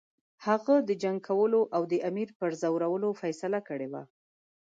[0.45, 4.03] هغه د جنګ کولو او د امیر پرزولو فیصله کړې وه.